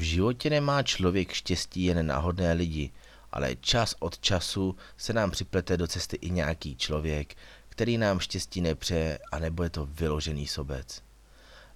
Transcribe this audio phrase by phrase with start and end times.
[0.00, 2.90] V životě nemá člověk štěstí jen náhodné lidi,
[3.32, 7.36] ale čas od času se nám připlete do cesty i nějaký člověk,
[7.68, 11.02] který nám štěstí nepřeje, anebo je to vyložený sobec.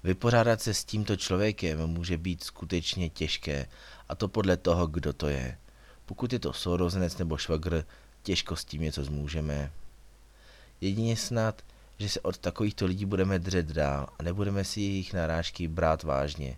[0.04, 3.66] Vypořádat se s tímto člověkem může být skutečně těžké,
[4.08, 5.58] a to podle toho, kdo to je.
[6.06, 7.84] Pokud je to sourozenec nebo švagr,
[8.22, 9.72] těžko s tím něco zmůžeme.
[10.80, 11.62] Jedině snad,
[11.98, 16.56] že se od takovýchto lidí budeme dřet dál a nebudeme si jejich narážky brát vážně.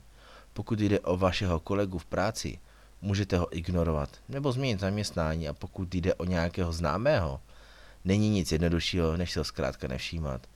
[0.56, 2.58] Pokud jde o vašeho kolegu v práci,
[3.02, 7.40] můžete ho ignorovat nebo změnit zaměstnání a pokud jde o nějakého známého,
[8.04, 10.46] není nic jednoduššího, než se ho zkrátka nevšímat.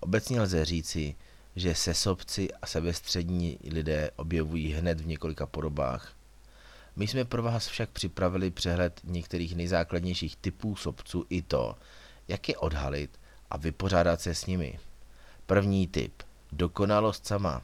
[0.00, 1.14] Obecně lze říci,
[1.56, 6.12] že sesobci a sebestřední lidé objevují hned v několika podobách.
[6.96, 11.76] My jsme pro vás však připravili přehled některých nejzákladnějších typů sobců i to,
[12.28, 14.78] jak je odhalit a vypořádat se s nimi.
[15.46, 16.22] První typ.
[16.52, 17.62] Dokonalost sama.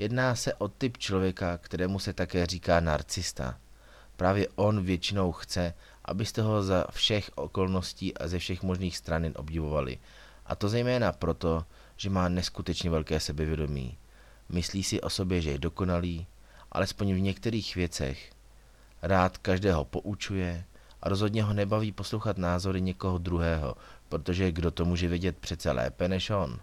[0.00, 3.58] Jedná se o typ člověka, kterému se také říká narcista.
[4.16, 9.98] Právě on většinou chce, abyste ho za všech okolností a ze všech možných stran obdivovali.
[10.46, 11.64] A to zejména proto,
[11.96, 13.98] že má neskutečně velké sebevědomí.
[14.48, 16.26] Myslí si o sobě, že je dokonalý,
[16.72, 18.30] alespoň v některých věcech.
[19.02, 20.64] Rád každého poučuje
[21.02, 23.76] a rozhodně ho nebaví poslouchat názory někoho druhého,
[24.08, 26.60] protože kdo to může vědět přece lépe než on.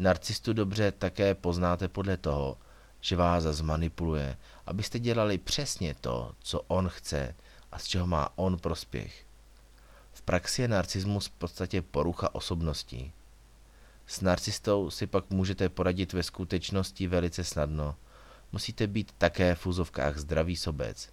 [0.00, 2.56] Narcistu dobře také poznáte podle toho,
[3.00, 7.34] že vás zmanipuluje, abyste dělali přesně to, co on chce
[7.72, 9.24] a z čeho má on prospěch.
[10.12, 13.12] V praxi je narcismus v podstatě porucha osobností.
[14.06, 17.96] S narcistou si pak můžete poradit ve skutečnosti velice snadno.
[18.52, 21.08] Musíte být také v úzovkách zdravý sobec.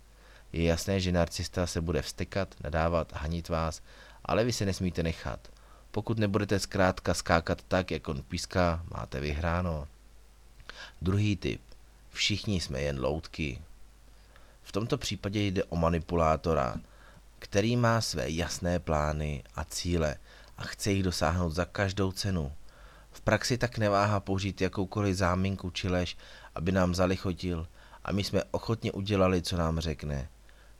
[0.53, 3.81] Je jasné, že narcista se bude vstekat, nadávat, hanit vás,
[4.25, 5.56] ale vy se nesmíte nechat.
[5.91, 9.87] Pokud nebudete zkrátka skákat tak, jak on píská, máte vyhráno.
[11.01, 11.61] Druhý typ.
[12.09, 13.61] Všichni jsme jen loutky.
[14.63, 16.75] V tomto případě jde o manipulátora,
[17.39, 20.15] který má své jasné plány a cíle
[20.57, 22.51] a chce jich dosáhnout za každou cenu.
[23.11, 26.17] V praxi tak neváha použít jakoukoliv záminku či lež,
[26.55, 27.67] aby nám zalichotil
[28.03, 30.29] a my jsme ochotně udělali, co nám řekne.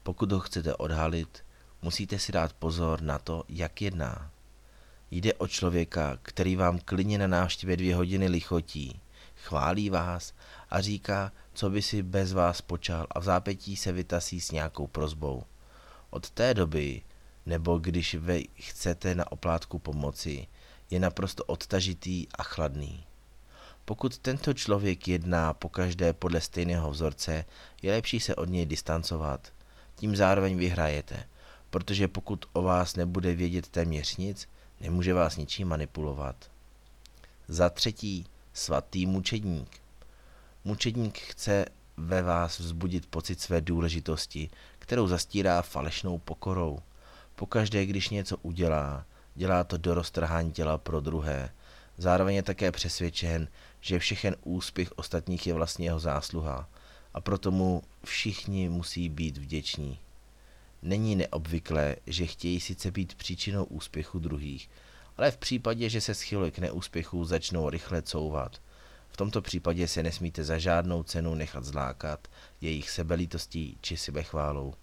[0.04, 1.44] Pokud ho chcete odhalit,
[1.82, 4.32] musíte si dát pozor na to, jak jedná.
[5.12, 9.02] Jde o člověka, který vám klidně na návštěvě dvě hodiny lichotí,
[9.36, 10.34] chválí vás
[10.70, 14.88] a říká, co by si bez vás počal a v zápětí se vytasí s nějakou
[14.88, 15.44] prozbou.
[16.10, 17.02] Od té doby,
[17.46, 20.48] nebo když vy chcete na oplátku pomoci,
[20.90, 23.04] je naprosto odtažitý a chladný.
[23.86, 27.46] Pokud tento člověk jedná pokaždé podle stejného vzorce,
[27.82, 29.54] je lepší se od něj distancovat.
[29.96, 31.24] Tím zároveň vyhrajete,
[31.70, 34.48] protože pokud o vás nebude vědět téměř nic,
[34.82, 36.36] nemůže vás ničím manipulovat.
[37.48, 39.82] Za třetí, svatý mučedník.
[40.66, 41.66] Mučedník chce
[41.98, 44.50] ve vás vzbudit pocit své důležitosti,
[44.80, 46.80] kterou zastírá falešnou pokorou.
[47.36, 49.06] Pokaždé, když něco udělá,
[49.36, 51.50] dělá to do roztrhání těla pro druhé.
[51.98, 53.48] Zároveň je také přesvědčen,
[53.82, 56.70] že všechen úspěch ostatních je vlastně jeho zásluha
[57.14, 60.00] a proto mu všichni musí být vděční.
[60.82, 64.70] Není neobvyklé, že chtějí sice být příčinou úspěchu druhých,
[65.18, 68.62] ale v případě, že se schyluje k neúspěchu, začnou rychle couvat.
[69.10, 72.28] V tomto případě se nesmíte za žádnou cenu nechat zlákat
[72.62, 74.74] jejich sebelítostí či sebechválou.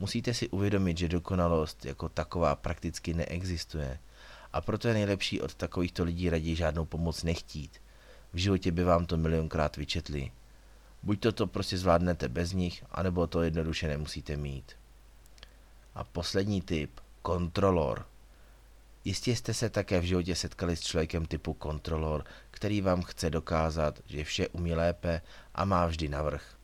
[0.00, 3.98] Musíte si uvědomit, že dokonalost jako taková prakticky neexistuje
[4.52, 7.80] a proto je nejlepší od takovýchto lidí raději žádnou pomoc nechtít.
[8.32, 10.30] V životě by vám to milionkrát vyčetli.
[11.02, 14.72] Buď to, to prostě zvládnete bez nich, anebo to jednoduše nemusíte mít.
[15.96, 16.90] A poslední typ,
[17.22, 18.06] kontrolor.
[19.04, 23.98] Jistě jste se také v životě setkali s člověkem typu kontrolor, který vám chce dokázat,
[24.06, 25.20] že vše umí lépe
[25.54, 26.54] a má vždy navrh.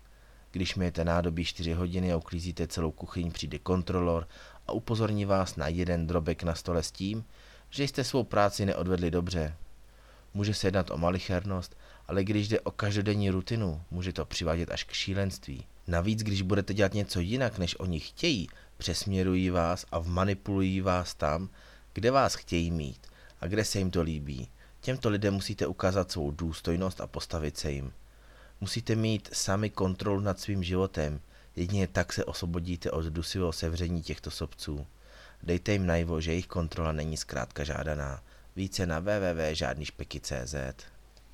[0.51, 4.29] Když mějete nádobí 4 hodiny a uklízíte celou kuchyň, přijde kontrolor
[4.67, 7.25] a upozorní vás na jeden drobek na stole s tím,
[7.71, 9.57] že jste svou práci neodvedli dobře.
[10.35, 11.77] Může se jednat o malichernost,
[12.07, 15.67] ale když jde o každodenní rutinu, může to přivádět až k šílenství.
[15.87, 18.49] Navíc, když budete dělat něco jinak, než oni chtějí,
[18.83, 21.49] přesměrují vás a vmanipulují vás tam,
[21.93, 23.07] kde vás chtějí mít
[23.41, 24.49] a kde se jim to líbí.
[24.81, 27.93] Těmto lidem musíte ukázat svou důstojnost a postavit se jim.
[28.61, 31.21] Musíte mít sami kontrolu nad svým životem,
[31.57, 34.87] jedině tak se osvobodíte od dusivého sevření těchto sobců.
[35.43, 38.23] Dejte jim najevo, že jejich kontrola není zkrátka žádaná.
[38.57, 40.55] Více na www.žádnyšpeky.cz